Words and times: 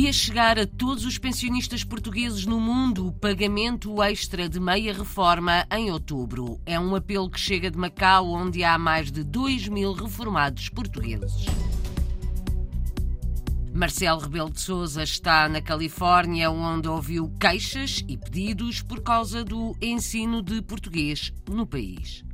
Devia 0.00 0.14
chegar 0.14 0.58
a 0.58 0.66
todos 0.66 1.04
os 1.04 1.18
pensionistas 1.18 1.84
portugueses 1.84 2.46
no 2.46 2.58
mundo 2.58 3.08
o 3.08 3.12
pagamento 3.12 4.02
extra 4.02 4.48
de 4.48 4.58
meia 4.58 4.94
reforma 4.94 5.66
em 5.70 5.90
outubro. 5.90 6.58
É 6.64 6.80
um 6.80 6.96
apelo 6.96 7.28
que 7.28 7.38
chega 7.38 7.70
de 7.70 7.76
Macau, 7.76 8.30
onde 8.30 8.64
há 8.64 8.78
mais 8.78 9.12
de 9.12 9.22
2 9.22 9.68
mil 9.68 9.92
reformados 9.92 10.70
portugueses. 10.70 11.44
Marcelo 13.74 14.22
Rebelo 14.22 14.48
de 14.48 14.62
Sousa 14.62 15.02
está 15.02 15.46
na 15.50 15.60
Califórnia, 15.60 16.50
onde 16.50 16.88
ouviu 16.88 17.30
queixas 17.38 18.02
e 18.08 18.16
pedidos 18.16 18.80
por 18.80 19.02
causa 19.02 19.44
do 19.44 19.76
ensino 19.82 20.42
de 20.42 20.62
português 20.62 21.30
no 21.46 21.66
país. 21.66 22.24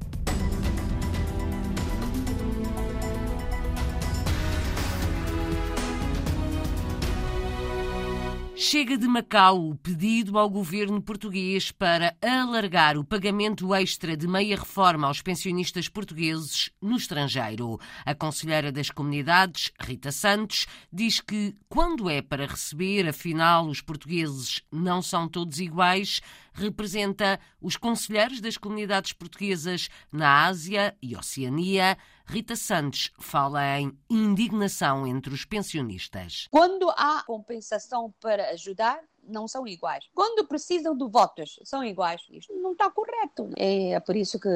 Chega 8.59 8.97
de 8.97 9.07
Macau 9.07 9.69
o 9.69 9.75
pedido 9.75 10.39
ao 10.39 10.49
governo 10.49 11.03
português 11.03 11.71
para 11.71 12.17
alargar 12.23 12.97
o 12.97 13.05
pagamento 13.05 13.75
extra 13.75 14.17
de 14.17 14.27
meia 14.27 14.57
reforma 14.57 15.07
aos 15.07 15.21
pensionistas 15.21 15.91
portugueses 15.91 16.71
no 16.81 16.97
estrangeiro. 16.97 17.79
A 18.03 18.15
conselheira 18.15 18.73
das 18.73 18.89
comunidades, 18.89 19.71
Rita 19.79 20.11
Santos, 20.11 20.67
diz 20.91 21.21
que 21.21 21.55
quando 21.69 22.09
é 22.09 22.23
para 22.23 22.47
receber, 22.47 23.07
afinal, 23.07 23.67
os 23.67 23.83
portugueses 23.83 24.63
não 24.73 25.03
são 25.03 25.29
todos 25.29 25.61
iguais, 25.61 26.23
representa 26.55 27.39
os 27.61 27.77
conselheiros 27.77 28.41
das 28.41 28.57
comunidades 28.57 29.13
portuguesas 29.13 29.91
na 30.11 30.47
Ásia 30.47 30.97
e 31.03 31.15
Oceania. 31.15 31.99
Rita 32.29 32.57
Santos 32.57 33.13
fala 33.19 33.79
em 33.79 33.97
indignação 34.11 35.07
entre 35.07 35.33
os 35.33 35.45
pensionistas. 35.45 36.49
Quando 36.51 36.91
há 36.91 37.23
compensação 37.25 38.13
para 38.21 38.51
ajudar, 38.51 39.01
não 39.29 39.49
são 39.49 39.67
iguais. 39.67 40.05
Quando 40.15 40.47
precisam 40.47 40.97
de 40.97 41.09
votos, 41.09 41.59
são 41.65 41.85
iguais. 41.85 42.23
Isto 42.31 42.53
não 42.55 42.73
está 42.73 42.91
correto. 42.91 43.51
É 43.57 43.99
por 44.01 44.17
isso 44.17 44.39
que 44.39 44.49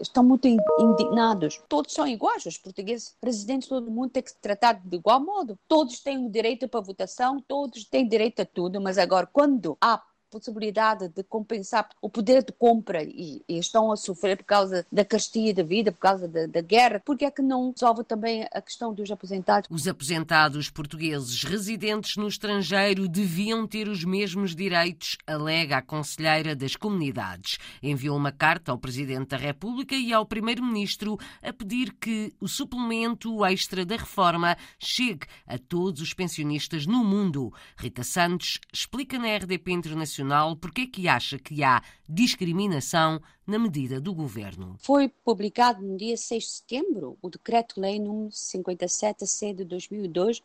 estão 0.00 0.22
muito 0.22 0.46
indignados. 0.48 1.60
Todos 1.68 1.92
são 1.92 2.06
iguais. 2.06 2.44
Os 2.46 2.58
portugueses 2.58 3.16
residentes, 3.22 3.68
todo 3.68 3.90
mundo 3.90 4.10
tem 4.10 4.22
que 4.22 4.30
se 4.30 4.38
tratar 4.38 4.74
de 4.74 4.96
igual 4.96 5.20
modo. 5.20 5.58
Todos 5.66 6.00
têm 6.00 6.26
o 6.26 6.30
direito 6.30 6.68
para 6.68 6.80
votação, 6.80 7.40
todos 7.46 7.84
têm 7.84 8.08
direito 8.08 8.42
a 8.42 8.46
tudo, 8.46 8.80
mas 8.80 8.98
agora, 8.98 9.26
quando 9.26 9.76
há 9.80 10.02
possibilidade 10.30 11.08
de 11.08 11.22
compensar 11.22 11.88
o 12.00 12.08
poder 12.08 12.44
de 12.44 12.52
compra 12.52 13.02
e, 13.02 13.42
e, 13.48 13.58
estão 13.58 13.90
a 13.90 13.96
sofrer 13.96 14.36
por 14.36 14.44
causa 14.44 14.86
da 14.92 15.04
carestia 15.04 15.54
da 15.54 15.62
vida, 15.62 15.90
por 15.90 15.98
causa 15.98 16.28
da, 16.28 16.46
da 16.46 16.60
guerra, 16.60 17.02
porque 17.04 17.24
é 17.24 17.30
que 17.30 17.42
não 17.42 17.72
resolve 17.72 18.04
também 18.04 18.46
a 18.52 18.60
questão 18.60 18.92
dos 18.92 19.10
aposentados? 19.10 19.68
Os 19.70 19.88
aposentados 19.88 20.70
portugueses 20.70 21.42
residentes 21.42 22.16
no 22.16 22.28
estrangeiro 22.28 23.08
deviam 23.08 23.66
ter 23.66 23.88
os 23.88 24.04
mesmos 24.04 24.54
direitos, 24.54 25.16
alega 25.26 25.78
a 25.78 25.82
conselheira 25.82 26.54
das 26.54 26.76
comunidades. 26.76 27.58
Enviou 27.82 28.16
uma 28.16 28.32
carta 28.32 28.70
ao 28.70 28.78
Presidente 28.78 29.28
da 29.28 29.36
República 29.36 29.94
e 29.94 30.12
ao 30.12 30.26
Primeiro-Ministro 30.26 31.18
a 31.42 31.52
pedir 31.52 31.94
que 31.94 32.32
o 32.40 32.48
suplemento 32.48 33.44
extra 33.44 33.84
da 33.84 33.96
reforma 33.96 34.56
chegue 34.78 35.26
a 35.46 35.58
todos 35.58 36.00
os 36.02 36.12
pensionistas 36.12 36.86
no 36.86 37.04
mundo. 37.04 37.52
Rita 37.76 38.04
Santos 38.04 38.60
explica 38.72 39.18
na 39.18 39.34
RDP 39.36 39.72
Internacional 39.72 40.17
Nacional 40.18 40.56
porque 40.56 40.82
é 40.82 40.86
que 40.86 41.08
acha 41.08 41.38
que 41.38 41.62
há 41.62 41.82
discriminação 42.08 43.20
na 43.46 43.58
medida 43.58 44.00
do 44.00 44.12
governo. 44.12 44.74
Foi 44.78 45.08
publicado 45.08 45.82
no 45.82 45.96
dia 45.96 46.16
6 46.16 46.42
de 46.42 46.50
setembro 46.50 47.16
o 47.22 47.30
Decreto-Lei 47.30 48.00
número 48.00 48.30
57C 48.30 49.54
de 49.54 49.64
2002 49.64 50.42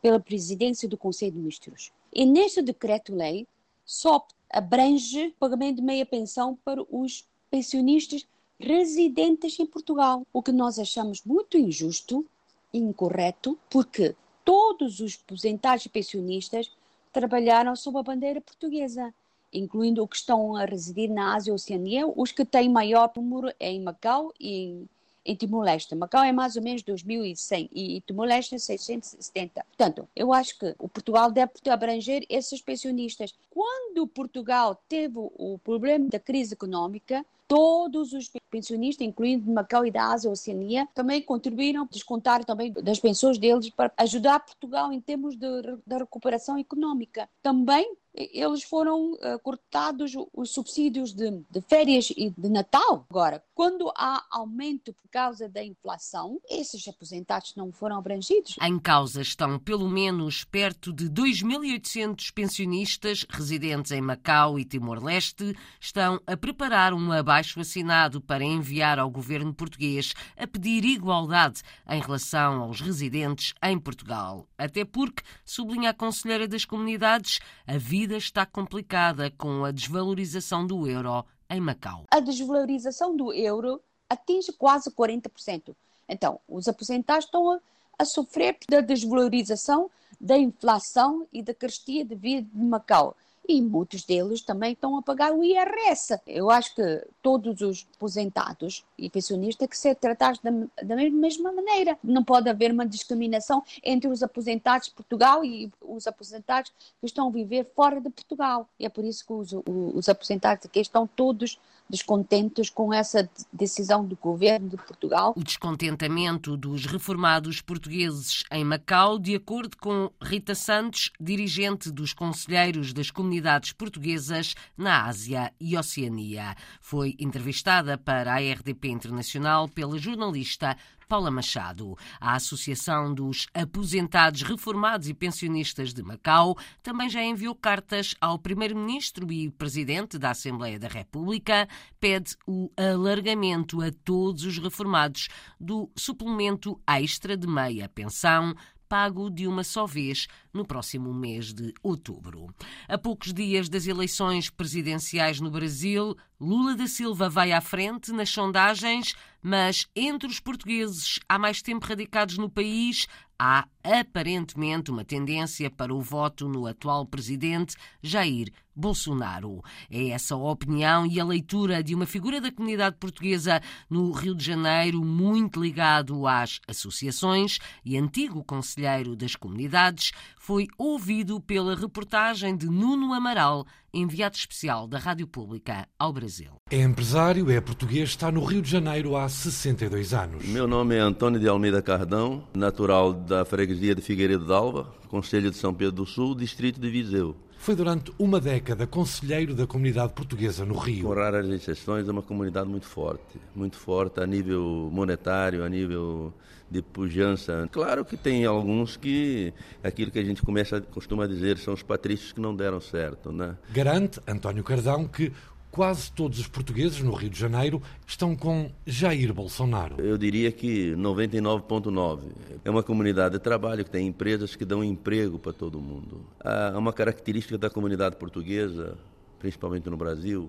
pela 0.00 0.20
Presidência 0.20 0.88
do 0.88 0.96
Conselho 0.96 1.32
de 1.32 1.38
Ministros. 1.38 1.92
E 2.12 2.24
neste 2.24 2.62
Decreto-Lei 2.62 3.46
só 3.84 4.26
abrange 4.48 5.34
pagamento 5.40 5.76
de 5.76 5.82
meia 5.82 6.06
pensão 6.06 6.56
para 6.64 6.82
os 6.88 7.26
pensionistas 7.50 8.26
residentes 8.58 9.58
em 9.58 9.66
Portugal, 9.66 10.24
o 10.32 10.42
que 10.42 10.52
nós 10.52 10.78
achamos 10.78 11.22
muito 11.24 11.58
injusto 11.58 12.24
e 12.72 12.78
incorreto, 12.78 13.58
porque 13.68 14.14
todos 14.44 15.00
os 15.00 15.18
aposentados 15.22 15.86
pensionistas 15.88 16.70
trabalharam 17.16 17.74
sob 17.74 17.98
a 17.98 18.02
bandeira 18.02 18.42
portuguesa, 18.42 19.14
incluindo 19.50 20.04
os 20.04 20.10
que 20.10 20.16
estão 20.16 20.54
a 20.54 20.66
residir 20.66 21.08
na 21.08 21.34
Ásia 21.34 21.54
Oceania, 21.54 22.06
os 22.06 22.30
que 22.30 22.44
têm 22.44 22.68
maior 22.68 23.10
número 23.16 23.50
em 23.58 23.80
Macau 23.80 24.34
e 24.38 24.84
em 25.26 25.34
Timor-Leste. 25.34 25.94
Macau 25.94 26.22
é 26.22 26.32
mais 26.32 26.56
ou 26.56 26.62
menos 26.62 26.82
2.100 26.82 27.68
e 27.72 28.00
Timor-Leste 28.06 28.58
670. 28.58 29.64
Portanto, 29.64 30.08
eu 30.14 30.32
acho 30.32 30.58
que 30.58 30.74
o 30.78 30.88
Portugal 30.88 31.30
deve 31.30 31.52
abranger 31.68 32.24
esses 32.28 32.60
pensionistas. 32.60 33.34
Quando 33.50 34.06
Portugal 34.06 34.80
teve 34.88 35.14
o 35.16 35.58
problema 35.62 36.08
da 36.08 36.20
crise 36.20 36.54
econômica, 36.54 37.24
todos 37.48 38.12
os 38.12 38.30
pensionistas, 38.50 39.06
incluindo 39.06 39.50
Macau 39.50 39.86
e 39.86 39.90
da 39.90 40.12
Ásia 40.12 40.30
Oceania, 40.30 40.86
também 40.94 41.22
contribuíram, 41.22 41.86
descontar 41.90 42.44
também 42.44 42.72
das 42.72 42.98
pensões 42.98 43.38
deles 43.38 43.70
para 43.70 43.92
ajudar 43.96 44.40
Portugal 44.40 44.92
em 44.92 45.00
termos 45.00 45.36
de, 45.36 45.62
de 45.86 45.96
recuperação 45.96 46.58
econômica. 46.58 47.28
Também 47.42 47.96
eles 48.16 48.62
foram 48.62 49.12
uh, 49.12 49.38
cortados 49.42 50.12
os 50.32 50.50
subsídios 50.50 51.12
de, 51.12 51.44
de, 51.50 51.60
férias 51.60 52.10
e 52.16 52.30
de 52.30 52.48
Natal. 52.48 53.06
Agora, 53.10 53.42
quando 53.54 53.92
há 53.94 54.24
aumento 54.30 54.92
por 54.94 55.08
causa 55.10 55.48
da 55.48 55.62
inflação, 55.62 56.40
esses 56.48 56.86
aposentados 56.88 57.54
não 57.54 57.70
foram 57.70 57.98
abrangidos. 57.98 58.56
Em 58.62 58.78
causa 58.78 59.20
estão 59.20 59.58
pelo 59.58 59.88
menos 59.88 60.44
perto 60.44 60.92
de 60.92 61.10
2.800 61.10 62.32
pensionistas 62.32 63.26
residentes 63.28 63.92
em 63.92 64.00
Macau 64.00 64.58
e 64.58 64.64
Timor-Leste, 64.64 65.54
estão 65.78 66.20
a 66.26 66.36
preparar 66.36 66.94
um 66.94 67.12
abaixo 67.12 67.60
assinado 67.60 68.20
para 68.20 68.44
enviar 68.44 68.98
ao 68.98 69.10
governo 69.10 69.54
português 69.54 70.14
a 70.36 70.46
pedir 70.46 70.84
igualdade 70.84 71.62
em 71.88 72.00
relação 72.00 72.62
aos 72.62 72.80
residentes 72.80 73.52
em 73.62 73.78
Portugal. 73.78 74.48
Até 74.56 74.84
porque, 74.84 75.22
sublinha 75.44 75.90
a 75.90 75.94
Conselheira 75.94 76.48
das 76.48 76.64
Comunidades, 76.64 77.40
a 77.66 77.76
vida 77.76 78.05
vida 78.06 78.16
está 78.16 78.46
complicada 78.46 79.32
com 79.32 79.64
a 79.64 79.72
desvalorização 79.72 80.64
do 80.64 80.86
euro 80.86 81.24
em 81.50 81.60
Macau. 81.60 82.04
A 82.08 82.20
desvalorização 82.20 83.16
do 83.16 83.32
euro 83.32 83.82
atinge 84.08 84.52
quase 84.52 84.92
40%. 84.92 85.74
Então, 86.08 86.38
os 86.48 86.68
aposentados 86.68 87.24
estão 87.24 87.50
a, 87.50 87.58
a 87.98 88.04
sofrer 88.04 88.56
da 88.70 88.80
desvalorização, 88.80 89.90
da 90.20 90.38
inflação 90.38 91.26
e 91.32 91.42
da 91.42 91.52
carestia 91.52 92.04
de 92.04 92.14
vida 92.14 92.48
de 92.48 92.64
Macau 92.64 93.16
e 93.48 93.62
muitos 93.62 94.04
deles 94.04 94.42
também 94.42 94.72
estão 94.72 94.96
a 94.96 95.02
pagar 95.02 95.32
o 95.32 95.42
IRS. 95.42 96.20
Eu 96.26 96.50
acho 96.50 96.74
que 96.74 97.06
todos 97.22 97.60
os 97.60 97.86
aposentados 97.96 98.84
e 98.98 99.08
pensionistas 99.08 99.68
que 99.68 99.78
ser 99.78 99.94
tratados 99.94 100.40
da, 100.40 100.50
da 100.82 100.96
mesma 100.96 101.52
maneira. 101.52 101.98
Não 102.02 102.24
pode 102.24 102.48
haver 102.48 102.72
uma 102.72 102.86
discriminação 102.86 103.62
entre 103.82 104.08
os 104.08 104.22
aposentados 104.22 104.88
de 104.88 104.94
Portugal 104.94 105.44
e 105.44 105.70
os 105.80 106.06
aposentados 106.06 106.72
que 107.00 107.06
estão 107.06 107.28
a 107.28 107.30
viver 107.30 107.70
fora 107.74 108.00
de 108.00 108.10
Portugal. 108.10 108.68
E 108.78 108.86
é 108.86 108.88
por 108.88 109.04
isso 109.04 109.24
que 109.24 109.32
os, 109.32 109.54
os 109.66 110.08
aposentados 110.08 110.66
aqui 110.66 110.80
estão 110.80 111.06
todos 111.06 111.58
descontentes 111.88 112.68
com 112.68 112.92
essa 112.92 113.28
decisão 113.52 114.04
do 114.04 114.16
governo 114.16 114.68
de 114.68 114.76
Portugal. 114.76 115.34
O 115.36 115.44
descontentamento 115.44 116.56
dos 116.56 116.84
reformados 116.86 117.60
portugueses 117.60 118.44
em 118.50 118.64
Macau, 118.64 119.18
de 119.18 119.34
acordo 119.34 119.76
com 119.76 120.10
Rita 120.22 120.54
Santos, 120.54 121.10
dirigente 121.20 121.90
dos 121.90 122.12
conselheiros 122.12 122.92
das 122.92 123.10
comunidades 123.10 123.72
portuguesas 123.72 124.54
na 124.76 125.04
Ásia 125.04 125.52
e 125.60 125.76
Oceania. 125.76 126.54
Foi 126.80 127.14
entrevistada 127.18 127.96
para 127.96 128.34
a 128.34 128.38
RDP 128.38 128.88
Internacional 128.88 129.68
pela 129.68 129.98
jornalista 129.98 130.76
Paula 131.08 131.30
Machado. 131.30 131.96
A 132.20 132.34
Associação 132.34 133.14
dos 133.14 133.46
Aposentados 133.54 134.42
Reformados 134.42 135.08
e 135.08 135.14
Pensionistas 135.14 135.94
de 135.94 136.02
Macau 136.02 136.56
também 136.82 137.08
já 137.08 137.22
enviou 137.22 137.54
cartas 137.54 138.14
ao 138.20 138.38
Primeiro-Ministro 138.38 139.32
e 139.32 139.50
Presidente 139.50 140.18
da 140.18 140.30
Assembleia 140.30 140.78
da 140.78 140.88
República, 140.88 141.68
pede 142.00 142.36
o 142.46 142.70
alargamento 142.76 143.80
a 143.80 143.90
todos 144.04 144.44
os 144.44 144.58
reformados 144.58 145.28
do 145.60 145.90
suplemento 145.96 146.80
extra 146.86 147.36
de 147.36 147.46
meia 147.46 147.88
pensão 147.88 148.54
pago 148.88 149.30
de 149.30 149.46
uma 149.46 149.64
só 149.64 149.86
vez 149.86 150.26
no 150.56 150.66
próximo 150.66 151.12
mês 151.12 151.52
de 151.52 151.72
outubro. 151.82 152.48
A 152.88 152.96
poucos 152.96 153.32
dias 153.32 153.68
das 153.68 153.86
eleições 153.86 154.50
presidenciais 154.50 155.38
no 155.40 155.50
Brasil, 155.50 156.16
Lula 156.40 156.74
da 156.74 156.86
Silva 156.86 157.28
vai 157.28 157.52
à 157.52 157.60
frente 157.60 158.12
nas 158.12 158.30
sondagens, 158.30 159.14
mas 159.42 159.86
entre 159.94 160.28
os 160.28 160.40
portugueses 160.40 161.20
há 161.28 161.38
mais 161.38 161.62
tempo 161.62 161.86
radicados 161.86 162.36
no 162.36 162.50
país, 162.50 163.06
há 163.38 163.66
aparentemente 163.82 164.90
uma 164.90 165.04
tendência 165.04 165.70
para 165.70 165.94
o 165.94 166.00
voto 166.00 166.48
no 166.48 166.66
atual 166.66 167.06
presidente 167.06 167.76
Jair 168.02 168.50
Bolsonaro. 168.74 169.62
É 169.90 170.08
essa 170.08 170.34
a 170.34 170.38
opinião 170.38 171.06
e 171.06 171.18
a 171.18 171.24
leitura 171.24 171.82
de 171.82 171.94
uma 171.94 172.04
figura 172.04 172.40
da 172.40 172.52
comunidade 172.52 172.96
portuguesa 172.98 173.62
no 173.88 174.10
Rio 174.12 174.34
de 174.34 174.44
Janeiro, 174.44 175.02
muito 175.02 175.62
ligado 175.62 176.26
às 176.26 176.60
associações 176.68 177.58
e 177.84 177.96
antigo 177.96 178.44
conselheiro 178.44 179.16
das 179.16 179.34
comunidades, 179.34 180.12
foi 180.46 180.68
ouvido 180.78 181.40
pela 181.40 181.74
reportagem 181.74 182.56
de 182.56 182.66
Nuno 182.66 183.12
Amaral, 183.12 183.66
enviado 183.92 184.36
especial 184.36 184.86
da 184.86 184.96
Rádio 184.96 185.26
Pública 185.26 185.88
ao 185.98 186.12
Brasil. 186.12 186.52
É 186.70 186.80
empresário, 186.80 187.50
é 187.50 187.60
português, 187.60 188.10
está 188.10 188.30
no 188.30 188.44
Rio 188.44 188.62
de 188.62 188.70
Janeiro 188.70 189.16
há 189.16 189.28
62 189.28 190.14
anos. 190.14 190.46
Meu 190.46 190.68
nome 190.68 190.94
é 190.94 191.00
Antônio 191.00 191.40
de 191.40 191.48
Almeida 191.48 191.82
Cardão, 191.82 192.44
natural 192.54 193.12
da 193.12 193.44
freguesia 193.44 193.92
de 193.92 194.00
Figueiredo 194.00 194.46
d'Alva, 194.46 194.94
Conselho 195.08 195.50
de 195.50 195.56
São 195.56 195.74
Pedro 195.74 195.96
do 195.96 196.06
Sul, 196.06 196.32
distrito 196.32 196.80
de 196.80 196.90
Viseu. 196.90 197.34
Foi 197.58 197.74
durante 197.74 198.12
uma 198.18 198.40
década 198.40 198.86
conselheiro 198.86 199.54
da 199.54 199.66
comunidade 199.66 200.12
portuguesa 200.12 200.64
no 200.64 200.76
Rio. 200.76 201.08
Com 201.08 201.14
raras 201.14 201.48
exceções, 201.48 202.08
é 202.08 202.12
uma 202.12 202.22
comunidade 202.22 202.68
muito 202.68 202.86
forte, 202.86 203.40
muito 203.54 203.76
forte 203.76 204.20
a 204.20 204.26
nível 204.26 204.88
monetário, 204.92 205.64
a 205.64 205.68
nível 205.68 206.32
de 206.70 206.82
pujança. 206.82 207.68
Claro 207.72 208.04
que 208.04 208.16
tem 208.16 208.44
alguns 208.44 208.96
que, 208.96 209.52
aquilo 209.82 210.10
que 210.10 210.18
a 210.18 210.24
gente 210.24 210.42
começa, 210.42 210.80
costuma 210.80 211.26
dizer, 211.26 211.58
são 211.58 211.74
os 211.74 211.82
patrícios 211.82 212.32
que 212.32 212.40
não 212.40 212.54
deram 212.54 212.80
certo. 212.80 213.32
Né? 213.32 213.56
Garante 213.72 214.20
António 214.26 214.62
Cardão 214.62 215.06
que 215.06 215.32
quase 215.76 216.10
todos 216.10 216.38
os 216.38 216.48
portugueses 216.48 217.02
no 217.02 217.12
Rio 217.12 217.28
de 217.28 217.38
Janeiro 217.38 217.82
estão 218.06 218.34
com 218.34 218.70
Jair 218.86 219.34
Bolsonaro. 219.34 220.00
Eu 220.00 220.16
diria 220.16 220.50
que 220.50 220.92
99,9. 220.92 222.20
É 222.64 222.70
uma 222.70 222.82
comunidade 222.82 223.34
de 223.34 223.38
trabalho 223.38 223.84
que 223.84 223.90
tem 223.90 224.06
empresas 224.06 224.56
que 224.56 224.64
dão 224.64 224.82
emprego 224.82 225.38
para 225.38 225.52
todo 225.52 225.78
mundo. 225.78 226.24
Há 226.42 226.78
uma 226.78 226.94
característica 226.94 227.58
da 227.58 227.68
comunidade 227.68 228.16
portuguesa, 228.16 228.96
principalmente 229.38 229.90
no 229.90 229.98
Brasil, 229.98 230.48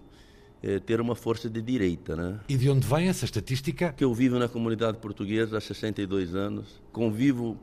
é 0.64 0.80
ter 0.80 1.02
uma 1.02 1.14
força 1.14 1.50
de 1.50 1.62
direita. 1.62 2.16
Né? 2.16 2.40
E 2.48 2.56
de 2.56 2.70
onde 2.70 2.88
vem 2.88 3.10
essa 3.10 3.26
estatística? 3.26 3.92
Que 3.92 4.06
eu 4.06 4.14
vivo 4.14 4.40
na 4.40 4.48
comunidade 4.48 4.98
portuguesa 5.00 5.58
há 5.58 5.62
62 5.62 6.36
anos, 6.36 6.82
convivo 6.94 7.58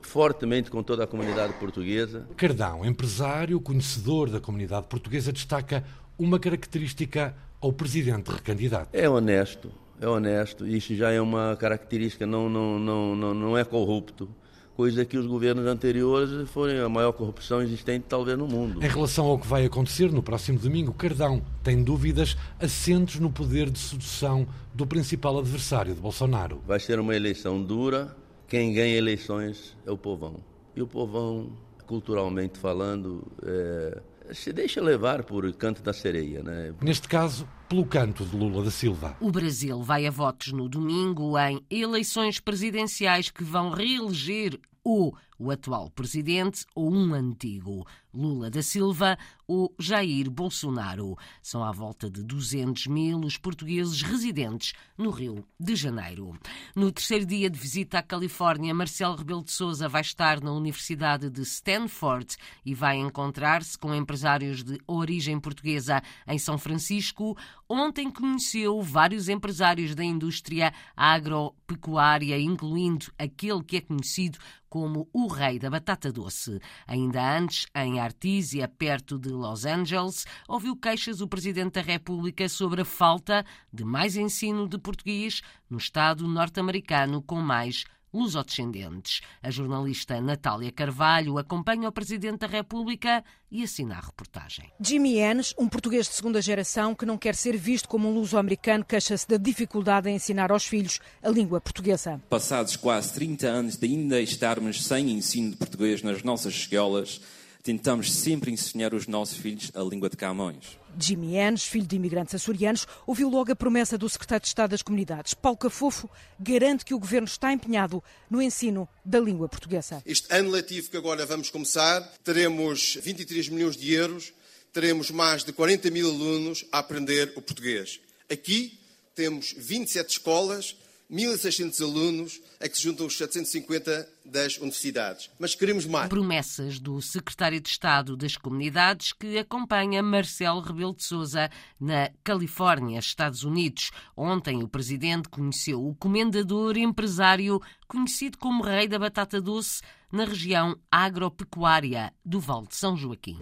fortemente 0.00 0.70
com 0.70 0.82
toda 0.82 1.04
a 1.04 1.06
comunidade 1.06 1.52
portuguesa. 1.54 2.26
Cardão, 2.34 2.82
empresário, 2.82 3.60
conhecedor 3.60 4.30
da 4.30 4.40
comunidade 4.40 4.86
portuguesa, 4.86 5.30
destaca 5.30 5.84
uma 6.20 6.38
característica 6.38 7.34
ao 7.62 7.72
presidente 7.72 8.30
recandidato. 8.30 8.90
É 8.92 9.08
honesto, 9.08 9.72
é 9.98 10.06
honesto. 10.06 10.66
Isso 10.66 10.94
já 10.94 11.10
é 11.10 11.18
uma 11.18 11.56
característica, 11.56 12.26
não, 12.26 12.46
não, 12.46 12.78
não, 12.78 13.16
não, 13.16 13.34
não 13.34 13.58
é 13.58 13.64
corrupto. 13.64 14.28
Coisa 14.76 15.04
que 15.04 15.16
os 15.16 15.26
governos 15.26 15.66
anteriores 15.66 16.48
foram 16.50 16.84
a 16.84 16.88
maior 16.88 17.12
corrupção 17.12 17.62
existente, 17.62 18.04
talvez, 18.06 18.36
no 18.36 18.46
mundo. 18.46 18.84
Em 18.84 18.88
relação 18.88 19.26
ao 19.26 19.38
que 19.38 19.46
vai 19.46 19.64
acontecer 19.64 20.12
no 20.12 20.22
próximo 20.22 20.58
domingo, 20.58 20.92
Cardão 20.92 21.42
tem 21.62 21.82
dúvidas 21.82 22.36
assentes 22.58 23.18
no 23.18 23.30
poder 23.30 23.70
de 23.70 23.78
sedução 23.78 24.46
do 24.74 24.86
principal 24.86 25.38
adversário 25.38 25.94
de 25.94 26.00
Bolsonaro. 26.00 26.60
Vai 26.66 26.80
ser 26.80 27.00
uma 27.00 27.16
eleição 27.16 27.62
dura. 27.62 28.14
Quem 28.46 28.74
ganha 28.74 28.96
eleições 28.96 29.76
é 29.86 29.90
o 29.90 29.96
povão. 29.96 30.36
E 30.76 30.82
o 30.82 30.86
povão, 30.86 31.52
culturalmente 31.86 32.58
falando, 32.58 33.26
é 33.42 34.00
se 34.34 34.52
deixa 34.52 34.80
levar 34.80 35.22
por 35.24 35.50
canto 35.54 35.82
da 35.82 35.92
sereia, 35.92 36.42
né? 36.42 36.74
Neste 36.80 37.08
caso, 37.08 37.48
pelo 37.68 37.84
canto 37.84 38.24
de 38.24 38.36
Lula 38.36 38.64
da 38.64 38.70
Silva. 38.70 39.16
O 39.20 39.30
Brasil 39.30 39.82
vai 39.82 40.06
a 40.06 40.10
votos 40.10 40.52
no 40.52 40.68
domingo 40.68 41.38
em 41.38 41.60
eleições 41.70 42.40
presidenciais 42.40 43.30
que 43.30 43.44
vão 43.44 43.70
reeleger 43.70 44.58
ou 44.82 45.14
o 45.40 45.50
atual 45.50 45.90
presidente 45.90 46.66
ou 46.74 46.92
um 46.92 47.14
antigo, 47.14 47.86
Lula 48.12 48.50
da 48.50 48.62
Silva 48.62 49.16
ou 49.48 49.74
Jair 49.78 50.30
Bolsonaro. 50.30 51.16
São 51.42 51.64
à 51.64 51.72
volta 51.72 52.10
de 52.10 52.22
200 52.22 52.86
mil 52.88 53.20
os 53.20 53.38
portugueses 53.38 54.02
residentes 54.02 54.74
no 54.98 55.10
Rio 55.10 55.44
de 55.58 55.74
Janeiro. 55.74 56.38
No 56.76 56.92
terceiro 56.92 57.24
dia 57.24 57.48
de 57.48 57.58
visita 57.58 57.98
à 57.98 58.02
Califórnia, 58.02 58.74
Marcelo 58.74 59.16
Rebelo 59.16 59.42
de 59.42 59.50
Sousa 59.50 59.88
vai 59.88 60.02
estar 60.02 60.42
na 60.42 60.52
Universidade 60.52 61.30
de 61.30 61.40
Stanford 61.42 62.36
e 62.64 62.74
vai 62.74 62.98
encontrar-se 62.98 63.78
com 63.78 63.94
empresários 63.94 64.62
de 64.62 64.78
origem 64.86 65.40
portuguesa 65.40 66.02
em 66.28 66.38
São 66.38 66.58
Francisco. 66.58 67.36
Ontem 67.66 68.10
conheceu 68.10 68.82
vários 68.82 69.28
empresários 69.28 69.94
da 69.94 70.04
indústria 70.04 70.72
agropecuária, 70.94 72.38
incluindo 72.38 73.06
aquele 73.18 73.64
que 73.64 73.78
é 73.78 73.80
conhecido 73.80 74.38
como 74.68 75.08
o 75.12 75.26
rei 75.32 75.58
da 75.58 75.70
batata 75.70 76.12
doce. 76.12 76.60
Ainda 76.86 77.38
antes, 77.38 77.66
em 77.74 78.00
Artísia, 78.00 78.68
perto 78.68 79.18
de 79.18 79.30
Los 79.30 79.64
Angeles, 79.64 80.26
ouviu 80.48 80.76
queixas 80.76 81.20
o 81.20 81.28
Presidente 81.28 81.74
da 81.74 81.82
República 81.82 82.48
sobre 82.48 82.82
a 82.82 82.84
falta 82.84 83.44
de 83.72 83.84
mais 83.84 84.16
ensino 84.16 84.68
de 84.68 84.78
português 84.78 85.42
no 85.68 85.78
Estado 85.78 86.26
norte-americano 86.26 87.22
com 87.22 87.40
mais 87.40 87.84
lusodescendentes. 88.12 89.20
A 89.42 89.50
jornalista 89.50 90.20
Natália 90.20 90.70
Carvalho 90.72 91.38
acompanha 91.38 91.88
o 91.88 91.92
Presidente 91.92 92.40
da 92.40 92.46
República 92.46 93.24
e 93.50 93.62
assina 93.62 93.96
a 93.96 94.00
reportagem. 94.00 94.70
Jimmy 94.80 95.18
Enes, 95.18 95.54
um 95.58 95.68
português 95.68 96.06
de 96.06 96.14
segunda 96.14 96.40
geração 96.40 96.94
que 96.94 97.06
não 97.06 97.18
quer 97.18 97.34
ser 97.34 97.56
visto 97.56 97.88
como 97.88 98.08
um 98.08 98.14
luso-americano, 98.14 98.84
queixa-se 98.84 99.26
da 99.26 99.36
dificuldade 99.36 100.08
em 100.08 100.16
ensinar 100.16 100.52
aos 100.52 100.64
filhos 100.64 101.00
a 101.22 101.28
língua 101.28 101.60
portuguesa. 101.60 102.20
Passados 102.28 102.76
quase 102.76 103.12
30 103.14 103.46
anos 103.46 103.76
de 103.76 103.86
ainda 103.86 104.20
estarmos 104.20 104.84
sem 104.84 105.10
ensino 105.10 105.50
de 105.50 105.56
português 105.56 106.02
nas 106.02 106.22
nossas 106.22 106.54
escolas, 106.54 107.20
tentamos 107.62 108.12
sempre 108.12 108.50
ensinar 108.50 108.94
os 108.94 109.06
nossos 109.06 109.36
filhos 109.36 109.70
a 109.74 109.82
língua 109.82 110.08
de 110.08 110.16
Camões. 110.16 110.78
Jimmy 110.98 111.36
Enes, 111.36 111.64
filho 111.64 111.86
de 111.86 111.96
imigrantes 111.96 112.34
açorianos, 112.34 112.86
ouviu 113.06 113.28
logo 113.28 113.52
a 113.52 113.56
promessa 113.56 113.96
do 113.96 114.08
secretário 114.08 114.42
de 114.42 114.48
Estado 114.48 114.70
das 114.70 114.82
Comunidades. 114.82 115.34
Paulo 115.34 115.58
Cafofo 115.58 116.10
garante 116.38 116.84
que 116.84 116.94
o 116.94 116.98
governo 116.98 117.26
está 117.26 117.52
empenhado 117.52 118.02
no 118.28 118.42
ensino 118.42 118.88
da 119.04 119.20
língua 119.20 119.48
portuguesa. 119.48 120.02
Este 120.04 120.32
ano 120.34 120.50
letivo 120.50 120.90
que 120.90 120.96
agora 120.96 121.24
vamos 121.26 121.50
começar, 121.50 122.00
teremos 122.24 122.98
23 123.02 123.48
milhões 123.50 123.76
de 123.76 123.92
euros, 123.92 124.32
teremos 124.72 125.10
mais 125.10 125.44
de 125.44 125.52
40 125.52 125.90
mil 125.90 126.08
alunos 126.08 126.64
a 126.72 126.78
aprender 126.78 127.32
o 127.36 127.42
português. 127.42 128.00
Aqui 128.30 128.78
temos 129.14 129.54
27 129.56 130.10
escolas, 130.10 130.76
1.600 131.10 131.82
alunos, 131.82 132.40
a 132.60 132.68
que 132.68 132.76
se 132.76 132.84
juntam 132.84 133.06
os 133.06 133.16
750 133.16 134.08
das 134.24 134.56
universidades. 134.58 135.28
Mas 135.38 135.56
queremos 135.56 135.84
mais. 135.84 136.08
Promessas 136.08 136.78
do 136.78 137.02
secretário 137.02 137.60
de 137.60 137.68
Estado 137.68 138.16
das 138.16 138.36
Comunidades 138.36 139.12
que 139.12 139.36
acompanha 139.36 140.02
Marcelo 140.02 140.60
Rebelo 140.60 140.94
de 140.94 141.02
Sousa 141.02 141.50
na 141.80 142.10
Califórnia, 142.22 143.00
Estados 143.00 143.42
Unidos. 143.42 143.90
Ontem 144.16 144.62
o 144.62 144.68
presidente 144.68 145.28
conheceu 145.28 145.84
o 145.84 145.96
comendador 145.96 146.76
empresário 146.76 147.60
conhecido 147.88 148.38
como 148.38 148.62
Rei 148.62 148.86
da 148.86 148.98
Batata 148.98 149.40
Doce 149.40 149.82
na 150.12 150.24
região 150.24 150.76
agropecuária 150.90 152.12
do 152.24 152.38
Val 152.38 152.66
de 152.66 152.76
São 152.76 152.96
Joaquim. 152.96 153.38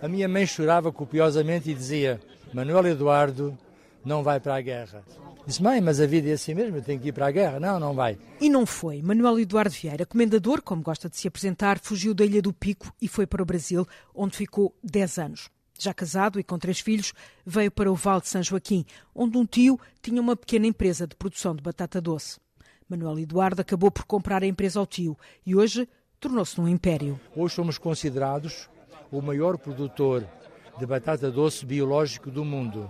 A 0.00 0.06
minha 0.06 0.28
mãe 0.28 0.46
chorava 0.46 0.92
copiosamente 0.92 1.70
e 1.70 1.74
dizia: 1.74 2.20
Manuel 2.52 2.86
Eduardo 2.86 3.58
não 4.04 4.22
vai 4.22 4.38
para 4.38 4.54
a 4.54 4.60
guerra. 4.60 5.04
Disse, 5.48 5.62
mãe, 5.62 5.80
mas 5.80 5.98
a 5.98 6.04
vida 6.04 6.28
é 6.28 6.34
assim 6.34 6.52
mesmo, 6.52 6.76
eu 6.76 6.82
tenho 6.82 7.00
que 7.00 7.08
ir 7.08 7.12
para 7.12 7.26
a 7.26 7.30
guerra. 7.30 7.58
Não, 7.58 7.80
não 7.80 7.94
vai. 7.94 8.18
E 8.38 8.50
não 8.50 8.66
foi. 8.66 9.00
Manuel 9.00 9.40
Eduardo 9.40 9.70
Vieira, 9.70 10.04
comendador, 10.04 10.60
como 10.60 10.82
gosta 10.82 11.08
de 11.08 11.16
se 11.16 11.26
apresentar, 11.26 11.78
fugiu 11.78 12.12
da 12.12 12.22
Ilha 12.22 12.42
do 12.42 12.52
Pico 12.52 12.92
e 13.00 13.08
foi 13.08 13.26
para 13.26 13.42
o 13.42 13.46
Brasil, 13.46 13.88
onde 14.14 14.36
ficou 14.36 14.76
10 14.84 15.18
anos. 15.18 15.48
Já 15.78 15.94
casado 15.94 16.38
e 16.38 16.44
com 16.44 16.58
três 16.58 16.80
filhos, 16.80 17.14
veio 17.46 17.70
para 17.70 17.90
o 17.90 17.94
Val 17.94 18.20
de 18.20 18.28
São 18.28 18.42
Joaquim, 18.42 18.84
onde 19.14 19.38
um 19.38 19.46
tio 19.46 19.80
tinha 20.02 20.20
uma 20.20 20.36
pequena 20.36 20.66
empresa 20.66 21.06
de 21.06 21.16
produção 21.16 21.56
de 21.56 21.62
batata 21.62 21.98
doce. 21.98 22.38
Manuel 22.86 23.18
Eduardo 23.18 23.62
acabou 23.62 23.90
por 23.90 24.04
comprar 24.04 24.42
a 24.42 24.46
empresa 24.46 24.78
ao 24.78 24.86
tio 24.86 25.16
e 25.46 25.56
hoje 25.56 25.88
tornou-se 26.20 26.60
um 26.60 26.68
império. 26.68 27.18
Hoje 27.34 27.54
somos 27.54 27.78
considerados 27.78 28.68
o 29.10 29.22
maior 29.22 29.56
produtor 29.56 30.28
de 30.78 30.84
batata 30.84 31.30
doce 31.30 31.64
biológico 31.64 32.30
do 32.30 32.44
mundo. 32.44 32.86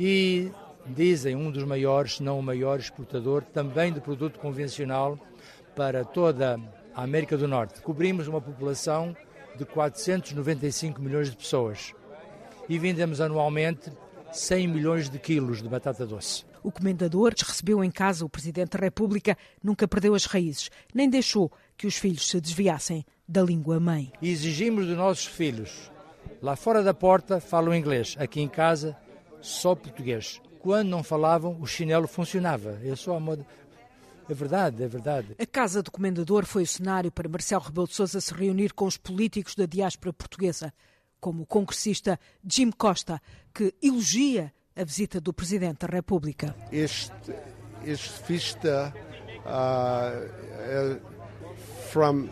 E 0.00 0.50
dizem 0.86 1.34
um 1.34 1.50
dos 1.50 1.64
maiores, 1.64 2.16
se 2.16 2.22
não 2.22 2.38
o 2.38 2.42
maior 2.42 2.78
exportador 2.78 3.42
também 3.42 3.92
de 3.92 4.00
produto 4.00 4.38
convencional 4.38 5.18
para 5.74 6.04
toda 6.04 6.60
a 6.94 7.02
América 7.02 7.36
do 7.36 7.48
Norte. 7.48 7.80
Cobrimos 7.80 8.28
uma 8.28 8.40
população 8.40 9.16
de 9.56 9.64
495 9.64 11.00
milhões 11.00 11.30
de 11.30 11.36
pessoas 11.36 11.92
e 12.68 12.78
vendemos 12.78 13.20
anualmente 13.20 13.90
100 14.32 14.68
milhões 14.68 15.08
de 15.08 15.18
quilos 15.18 15.62
de 15.62 15.68
batata 15.68 16.06
doce. 16.06 16.44
O 16.62 16.72
comendador 16.72 17.34
recebeu 17.36 17.84
em 17.84 17.90
casa 17.90 18.24
o 18.24 18.28
Presidente 18.28 18.70
da 18.70 18.78
República, 18.78 19.36
nunca 19.62 19.86
perdeu 19.86 20.14
as 20.14 20.24
raízes, 20.24 20.70
nem 20.94 21.08
deixou 21.08 21.52
que 21.76 21.86
os 21.86 21.96
filhos 21.96 22.28
se 22.28 22.40
desviassem 22.40 23.04
da 23.28 23.42
língua 23.42 23.78
mãe. 23.78 24.12
Exigimos 24.22 24.86
dos 24.86 24.96
nossos 24.96 25.26
filhos, 25.26 25.90
lá 26.40 26.56
fora 26.56 26.82
da 26.82 26.94
porta 26.94 27.38
falam 27.38 27.74
inglês, 27.74 28.16
aqui 28.18 28.40
em 28.40 28.48
casa 28.48 28.96
só 29.42 29.74
português 29.74 30.40
quando 30.64 30.88
não 30.88 31.02
falavam, 31.02 31.60
o 31.60 31.66
chinelo 31.66 32.08
funcionava. 32.08 32.80
É 32.82 32.96
só 32.96 33.18
a 33.18 33.20
moda. 33.20 33.46
É 34.26 34.32
verdade, 34.32 34.82
é 34.82 34.88
verdade. 34.88 35.36
A 35.38 35.44
Casa 35.44 35.82
do 35.82 35.90
Comendador 35.90 36.46
foi 36.46 36.62
o 36.62 36.66
cenário 36.66 37.12
para 37.12 37.28
Marcelo 37.28 37.64
Rebelo 37.64 37.86
de 37.86 37.92
Sousa 37.92 38.18
se 38.18 38.32
reunir 38.32 38.72
com 38.72 38.86
os 38.86 38.96
políticos 38.96 39.54
da 39.54 39.66
diáspora 39.66 40.10
portuguesa, 40.14 40.72
como 41.20 41.42
o 41.42 41.46
congressista 41.46 42.18
Jim 42.42 42.70
Costa, 42.70 43.20
que 43.52 43.74
elogia 43.82 44.50
a 44.74 44.82
visita 44.82 45.20
do 45.20 45.34
Presidente 45.34 45.86
da 45.86 45.86
República. 45.86 46.56
Este, 46.72 47.12
este 47.84 48.22
vista 48.26 48.90
uh, 49.44 50.98
from 51.90 52.30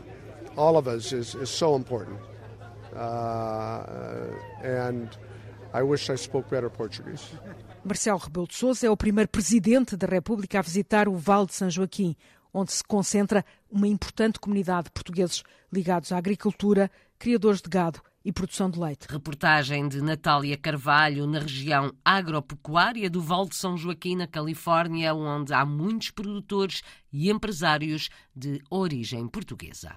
all 0.56 0.78
of 0.78 0.88
us 0.88 1.12
is, 1.12 1.34
is 1.34 1.50
so 1.50 1.76
important. 1.76 2.18
Uh, 2.94 3.84
and 4.64 5.18
I 5.74 5.82
wish 5.82 6.10
I 6.10 6.16
spoke 6.16 6.50
better 6.50 6.70
Portuguese. 6.70 7.24
Marcelo 7.84 8.18
Rebelo 8.18 8.46
de 8.46 8.54
Sousa 8.54 8.86
é 8.86 8.90
o 8.90 8.96
primeiro 8.96 9.28
presidente 9.28 9.96
da 9.96 10.06
República 10.06 10.58
a 10.58 10.62
visitar 10.62 11.08
o 11.08 11.16
Vale 11.16 11.46
de 11.46 11.54
São 11.54 11.70
Joaquim, 11.70 12.14
onde 12.52 12.72
se 12.72 12.84
concentra 12.84 13.44
uma 13.70 13.88
importante 13.88 14.38
comunidade 14.38 14.84
de 14.84 14.90
portugueses 14.90 15.42
ligados 15.72 16.12
à 16.12 16.18
agricultura, 16.18 16.90
criadores 17.18 17.62
de 17.62 17.70
gado 17.70 18.00
e 18.24 18.30
produção 18.30 18.70
de 18.70 18.78
leite. 18.78 19.06
Reportagem 19.08 19.88
de 19.88 20.00
Natália 20.00 20.56
Carvalho 20.56 21.26
na 21.26 21.40
região 21.40 21.92
agropecuária 22.04 23.08
do 23.08 23.20
Vale 23.20 23.48
de 23.48 23.56
São 23.56 23.76
Joaquim, 23.76 24.16
na 24.16 24.26
Califórnia, 24.26 25.14
onde 25.14 25.52
há 25.52 25.64
muitos 25.64 26.10
produtores 26.10 26.82
e 27.12 27.30
empresários 27.30 28.10
de 28.36 28.62
origem 28.70 29.26
portuguesa. 29.26 29.96